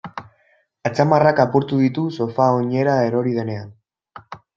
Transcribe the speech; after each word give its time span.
Atzamarrak 0.89 1.41
apurtu 1.43 1.79
ditu 1.81 2.05
sofa 2.15 2.47
oinera 2.61 2.95
erori 3.11 3.35
denean. 3.37 3.69